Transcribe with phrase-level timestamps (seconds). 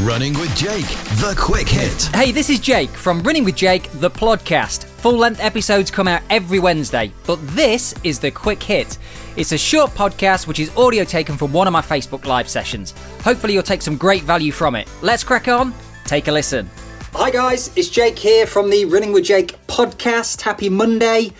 [0.00, 0.84] Running with Jake,
[1.20, 2.02] the quick hit.
[2.14, 4.84] Hey, this is Jake from Running with Jake, the podcast.
[4.84, 8.98] Full length episodes come out every Wednesday, but this is the quick hit.
[9.38, 12.92] It's a short podcast which is audio taken from one of my Facebook live sessions.
[13.22, 14.86] Hopefully, you'll take some great value from it.
[15.00, 15.72] Let's crack on,
[16.04, 16.68] take a listen.
[17.14, 20.42] Hi, guys, it's Jake here from the Running with Jake podcast.
[20.42, 21.32] Happy Monday.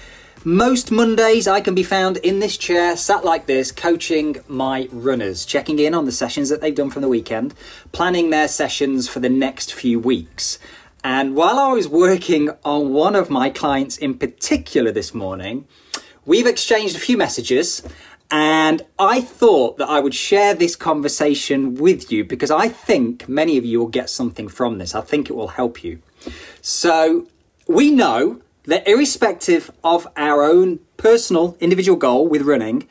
[0.47, 5.45] Most Mondays, I can be found in this chair, sat like this, coaching my runners,
[5.45, 7.53] checking in on the sessions that they've done from the weekend,
[7.91, 10.61] planning their sessions for the next few weeks.
[11.03, 15.67] And while I was working on one of my clients in particular this morning,
[16.25, 17.83] we've exchanged a few messages.
[18.31, 23.59] And I thought that I would share this conversation with you because I think many
[23.59, 24.95] of you will get something from this.
[24.95, 26.01] I think it will help you.
[26.63, 27.27] So,
[27.67, 32.89] we know that irrespective of our own personal individual goal with running,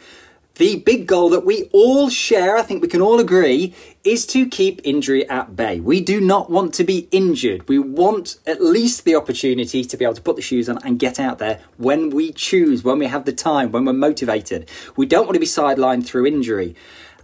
[0.55, 3.73] the big goal that we all share, I think we can all agree,
[4.05, 5.81] is to keep injury at bay.
[5.81, 7.67] We do not want to be injured.
[7.67, 10.97] We want at least the opportunity to be able to put the shoes on and
[10.97, 14.69] get out there when we choose, when we have the time, when we're motivated.
[14.95, 16.73] We don't want to be sidelined through injury.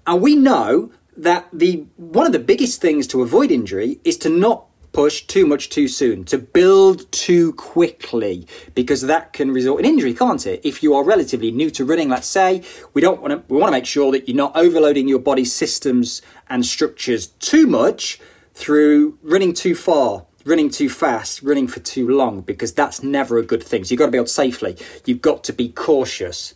[0.06, 4.30] And we know that the one of the biggest things to avoid injury is to
[4.30, 9.86] not push too much too soon, to build too quickly, because that can result in
[9.86, 10.62] injury, can't it?
[10.64, 13.70] If you are relatively new to running, let's say, we don't want to we want
[13.70, 18.20] to make sure that you're not overloading your body's systems and structures too much
[18.54, 20.26] through running too far.
[20.44, 23.84] Running too fast, running for too long, because that's never a good thing.
[23.84, 24.76] So you've got to able safely.
[25.06, 26.56] You've got to be cautious.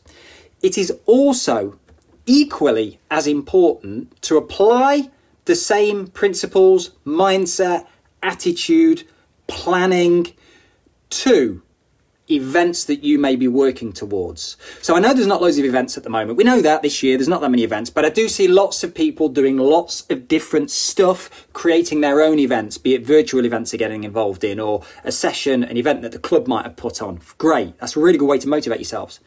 [0.64, 1.78] It is also
[2.26, 5.12] equally as important to apply
[5.46, 7.86] the same principles, mindset,
[8.26, 9.08] attitude,
[9.48, 10.34] planning
[11.10, 11.62] to
[12.30, 14.58] events that you may be working towards.
[14.82, 16.38] So I know there's not loads of events at the moment.
[16.38, 18.84] We know that this year there's not that many events, but I do see lots
[18.84, 23.72] of people doing lots of different stuff, creating their own events, be it virtual events
[23.72, 27.02] they're getting involved in or a session, an event that the club might have put
[27.02, 27.20] on.
[27.38, 27.78] Great.
[27.80, 29.20] That's a really good way to motivate yourselves.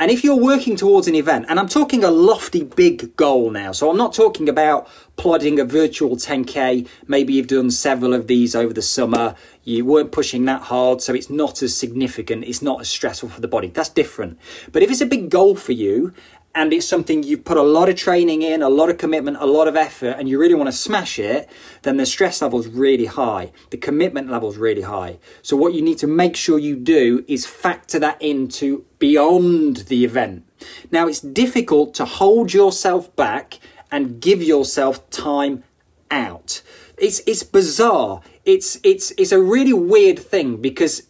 [0.00, 3.72] And if you're working towards an event, and I'm talking a lofty big goal now,
[3.72, 8.54] so I'm not talking about plodding a virtual 10k, maybe you've done several of these
[8.54, 12.80] over the summer, you weren't pushing that hard, so it's not as significant, it's not
[12.80, 13.68] as stressful for the body.
[13.68, 14.38] That's different.
[14.70, 16.14] But if it's a big goal for you,
[16.58, 19.46] and it's something you've put a lot of training in, a lot of commitment, a
[19.46, 21.48] lot of effort, and you really want to smash it,
[21.82, 23.52] then the stress level is really high.
[23.70, 25.18] The commitment level is really high.
[25.40, 30.04] So, what you need to make sure you do is factor that into beyond the
[30.04, 30.46] event.
[30.90, 33.60] Now, it's difficult to hold yourself back
[33.92, 35.62] and give yourself time
[36.10, 36.60] out.
[36.96, 38.20] It's, it's bizarre.
[38.44, 41.06] It's, it's, it's a really weird thing because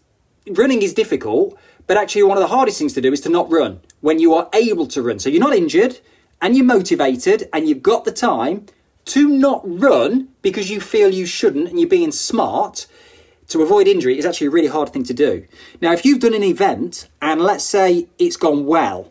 [0.47, 3.51] running is difficult, but actually, one of the hardest things to do is to not
[3.51, 5.19] run when you are able to run.
[5.19, 5.99] So you're not injured
[6.41, 8.67] and you're motivated and you've got the time
[9.07, 12.87] to not run because you feel you shouldn't and you're being smart
[13.49, 15.47] to avoid injury is actually a really hard thing to do.
[15.81, 19.11] Now, if you've done an event and let's say it's gone well,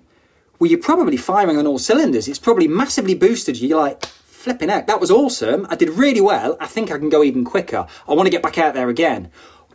[0.59, 2.27] well, you're probably firing on all cylinders.
[2.27, 3.69] It's probably massively boosted you.
[3.69, 5.65] You're like, flipping out, that was awesome.
[5.69, 6.55] I did really well.
[6.59, 7.87] I think I can go even quicker.
[8.07, 9.31] I want to get back out there again.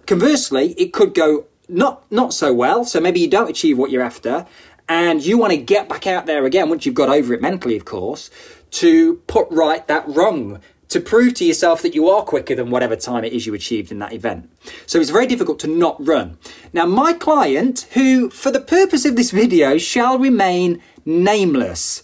[0.07, 2.85] Conversely, it could go not not so well.
[2.85, 4.47] So maybe you don't achieve what you're after,
[4.89, 7.77] and you want to get back out there again once you've got over it mentally,
[7.77, 8.31] of course,
[8.73, 10.61] to put right that wrong.
[10.89, 13.91] To prove to yourself that you are quicker than whatever time it is you achieved
[13.91, 14.51] in that event.
[14.85, 16.37] So it's very difficult to not run.
[16.75, 22.03] Now, my client, who for the purpose of this video shall remain nameless,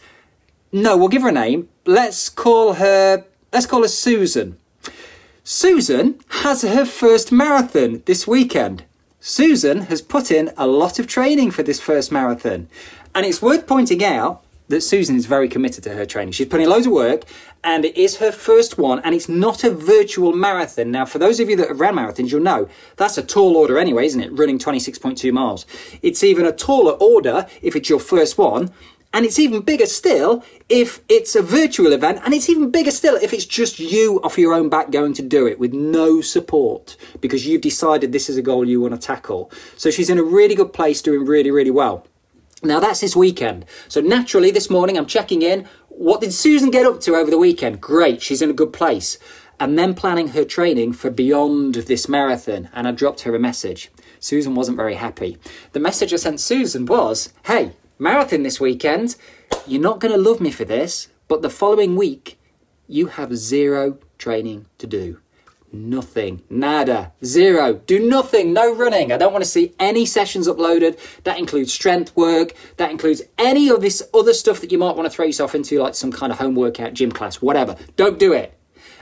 [0.73, 1.69] no, we'll give her a name.
[1.85, 4.57] Let's call her, let's call her Susan.
[5.45, 8.85] Susan has her first marathon this weekend.
[9.29, 12.67] Susan has put in a lot of training for this first marathon.
[13.15, 16.33] And it's worth pointing out that Susan is very committed to her training.
[16.33, 17.25] She's putting in loads of work
[17.63, 20.91] and it is her first one and it's not a virtual marathon.
[20.91, 23.79] Now, for those of you that have ran marathons, you'll know that's a tall order
[23.79, 24.33] anyway, isn't it?
[24.33, 25.67] Running 26.2 miles.
[26.01, 28.73] It's even a taller order if it's your first one
[29.13, 33.17] and it's even bigger still if it's a virtual event, and it's even bigger still
[33.17, 36.97] if it's just you off your own back going to do it with no support
[37.21, 39.51] because you've decided this is a goal you want to tackle.
[39.77, 42.07] So she's in a really good place, doing really, really well.
[42.63, 43.65] Now that's this weekend.
[43.89, 45.67] So naturally, this morning I'm checking in.
[45.89, 47.81] What did Susan get up to over the weekend?
[47.81, 49.19] Great, she's in a good place.
[49.61, 52.69] And then planning her training for beyond this marathon.
[52.73, 53.91] And I dropped her a message.
[54.21, 55.39] Susan wasn't very happy.
[55.73, 59.17] The message I sent Susan was, hey, marathon this weekend.
[59.67, 62.39] You're not going to love me for this, but the following week,
[62.87, 65.21] you have zero training to do.
[65.71, 66.43] Nothing.
[66.49, 67.13] Nada.
[67.23, 67.75] Zero.
[67.75, 68.55] Do nothing.
[68.55, 69.13] No running.
[69.13, 70.99] I don't want to see any sessions uploaded.
[71.25, 72.55] That includes strength work.
[72.79, 75.79] That includes any of this other stuff that you might want to throw yourself into,
[75.79, 77.77] like some kind of home workout, gym class, whatever.
[77.97, 78.59] Don't do it.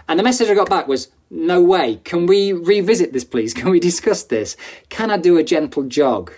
[0.09, 2.01] And the message I got back was, no way.
[2.03, 3.55] Can we revisit this, please?
[3.55, 4.57] Can we discuss this?
[4.89, 6.33] Can I do a gentle jog?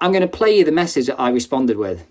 [0.00, 2.06] I'm going to play you the message that I responded with.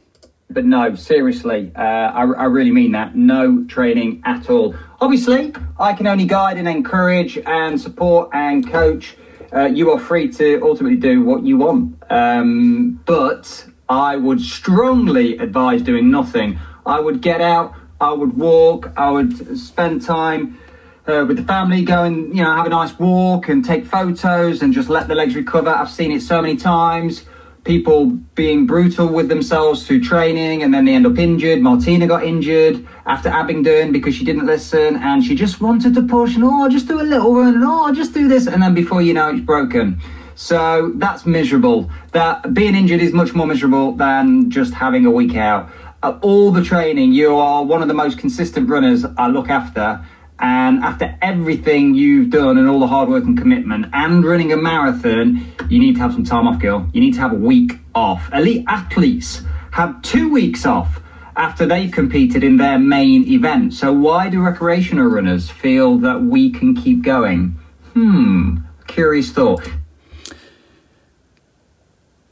[0.50, 3.16] But no, seriously, uh, I, I really mean that.
[3.16, 4.76] No training at all.
[5.02, 9.16] Obviously, I can only guide and encourage and support and coach.
[9.54, 11.96] Uh, you are free to ultimately do what you want.
[12.10, 16.60] Um, but I would strongly advise doing nothing.
[16.86, 20.60] I would get out, I would walk, I would spend time
[21.08, 24.62] uh, with the family, go and you know have a nice walk and take photos
[24.62, 25.70] and just let the legs recover.
[25.70, 27.26] I've seen it so many times.
[27.64, 31.62] People being brutal with themselves through training and then they end up injured.
[31.62, 36.36] Martina got injured after Abingdon because she didn't listen and she just wanted to push
[36.36, 38.74] and oh, just do a little run and oh, I just do this and then
[38.74, 40.02] before you know it's broken.
[40.36, 41.90] So that's miserable.
[42.12, 45.70] That being injured is much more miserable than just having a week out.
[46.02, 50.06] Uh, all the training, you are one of the most consistent runners I look after.
[50.44, 54.58] And after everything you've done and all the hard work and commitment and running a
[54.58, 56.86] marathon, you need to have some time off, girl.
[56.92, 58.30] You need to have a week off.
[58.34, 59.42] Elite athletes
[59.72, 61.00] have two weeks off
[61.38, 63.74] after they've competed in their main event.
[63.74, 67.58] So why do recreational runners feel that we can keep going?
[67.94, 69.66] Hmm, curious thought.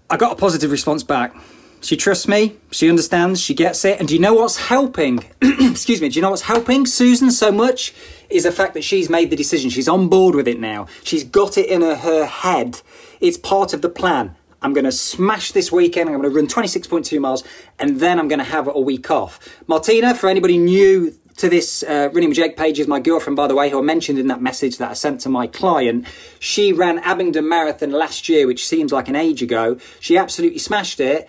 [0.09, 1.33] I got a positive response back.
[1.81, 3.99] She trusts me, she understands, she gets it.
[3.99, 5.25] And do you know what's helping?
[5.41, 7.93] Excuse me, do you know what's helping Susan so much?
[8.29, 9.69] Is the fact that she's made the decision.
[9.71, 10.87] She's on board with it now.
[11.03, 12.81] She's got it in her, her head.
[13.19, 14.35] It's part of the plan.
[14.61, 16.07] I'm going to smash this weekend.
[16.07, 17.43] I'm going to run 26.2 miles
[17.79, 19.39] and then I'm going to have a week off.
[19.67, 23.47] Martina, for anybody new to this uh, Running with Jake page is my girlfriend, by
[23.47, 26.05] the way, who I mentioned in that message that I sent to my client.
[26.39, 29.79] She ran Abingdon Marathon last year, which seems like an age ago.
[29.99, 31.27] She absolutely smashed it.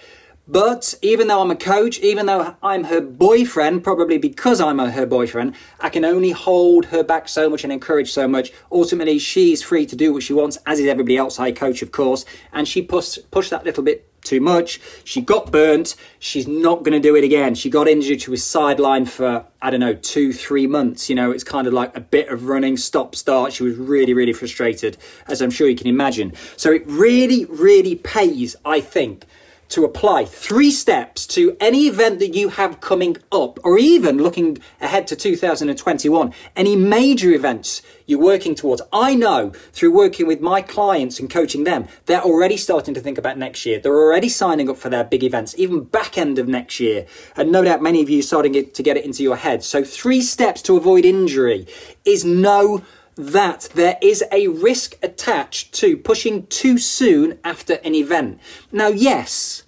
[0.48, 5.06] But even though I'm a coach, even though I'm her boyfriend, probably because I'm her
[5.06, 8.52] boyfriend, I can only hold her back so much and encourage so much.
[8.70, 11.92] Ultimately, she's free to do what she wants, as is everybody else I coach, of
[11.92, 12.24] course.
[12.52, 14.80] And she pushed, pushed that little bit too much.
[15.04, 15.94] She got burnt.
[16.18, 17.54] She's not going to do it again.
[17.54, 18.22] She got injured.
[18.22, 21.08] She was sidelined for, I don't know, two, three months.
[21.08, 23.52] You know, it's kind of like a bit of running, stop, start.
[23.52, 24.96] She was really, really frustrated,
[25.28, 26.32] as I'm sure you can imagine.
[26.56, 29.24] So it really, really pays, I think,
[29.72, 34.58] to apply three steps to any event that you have coming up, or even looking
[34.82, 38.82] ahead to 2021, any major events you're working towards.
[38.92, 43.16] I know through working with my clients and coaching them, they're already starting to think
[43.16, 43.80] about next year.
[43.80, 47.06] They're already signing up for their big events, even back end of next year.
[47.34, 49.64] And no doubt many of you starting to get it into your head.
[49.64, 51.66] So, three steps to avoid injury
[52.04, 52.82] is no
[53.16, 58.40] that there is a risk attached to pushing too soon after an event.
[58.70, 59.64] Now, yes,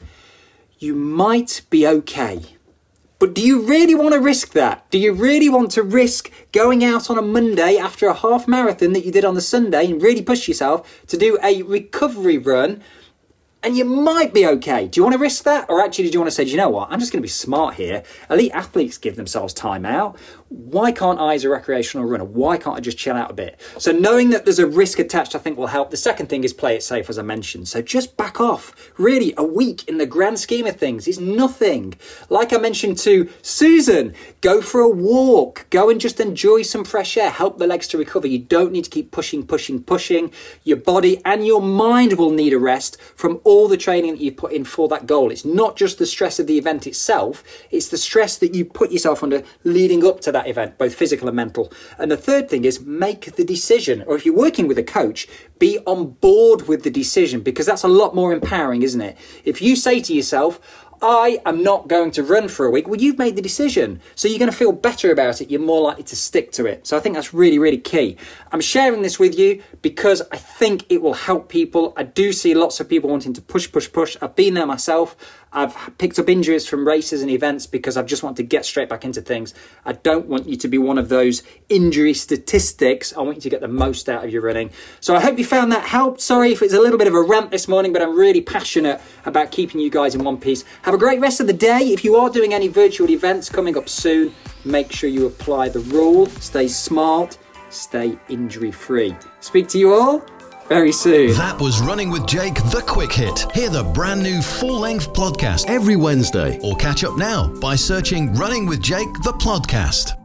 [0.78, 2.42] you might be okay.
[3.18, 4.90] But do you really want to risk that?
[4.90, 8.92] Do you really want to risk going out on a Monday after a half marathon
[8.92, 12.82] that you did on the Sunday and really push yourself to do a recovery run
[13.64, 14.86] and you might be okay.
[14.86, 15.70] Do you want to risk that?
[15.70, 16.92] Or actually, do you want to say, do you know what?
[16.92, 18.02] I'm just going to be smart here.
[18.28, 20.18] Elite athletes give themselves time out.
[20.54, 23.60] Why can't I, as a recreational runner, why can't I just chill out a bit?
[23.76, 25.90] So, knowing that there's a risk attached, I think will help.
[25.90, 27.66] The second thing is play it safe, as I mentioned.
[27.66, 28.92] So, just back off.
[28.96, 31.94] Really, a week in the grand scheme of things is nothing.
[32.28, 35.66] Like I mentioned to Susan, go for a walk.
[35.70, 37.30] Go and just enjoy some fresh air.
[37.30, 38.28] Help the legs to recover.
[38.28, 40.30] You don't need to keep pushing, pushing, pushing.
[40.62, 44.36] Your body and your mind will need a rest from all the training that you've
[44.36, 45.32] put in for that goal.
[45.32, 47.42] It's not just the stress of the event itself,
[47.72, 51.28] it's the stress that you put yourself under leading up to that event, both physical
[51.28, 51.72] and mental.
[51.98, 55.26] And the third thing is make the decision, or if you're working with a coach,
[55.58, 59.16] be on board with the decision because that's a lot more empowering, isn't it?
[59.44, 60.60] If you say to yourself,
[61.02, 62.88] I am not going to run for a week.
[62.88, 64.00] Well, you've made the decision.
[64.14, 65.50] So you're going to feel better about it.
[65.50, 66.86] You're more likely to stick to it.
[66.86, 68.16] So I think that's really, really key.
[68.52, 71.92] I'm sharing this with you because I think it will help people.
[71.96, 74.16] I do see lots of people wanting to push, push, push.
[74.22, 75.14] I've been there myself.
[75.54, 78.88] I've picked up injuries from races and events because I've just wanted to get straight
[78.88, 79.54] back into things.
[79.84, 83.16] I don't want you to be one of those injury statistics.
[83.16, 84.70] I want you to get the most out of your running.
[85.00, 86.20] So I hope you found that helped.
[86.20, 89.00] Sorry if it's a little bit of a rant this morning, but I'm really passionate
[89.24, 90.64] about keeping you guys in one piece.
[90.82, 91.92] Have a great rest of the day.
[91.92, 94.34] If you are doing any virtual events coming up soon,
[94.64, 96.26] make sure you apply the rule.
[96.26, 97.38] Stay smart,
[97.70, 99.14] stay injury free.
[99.38, 100.33] Speak to you all
[100.68, 101.32] very soon.
[101.32, 103.46] That was Running with Jake, the quick hit.
[103.52, 108.34] Hear the brand new full length podcast every Wednesday, or catch up now by searching
[108.34, 110.23] Running with Jake, the podcast.